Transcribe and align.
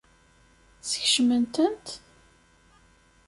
Skecmen-tent? 0.89 1.87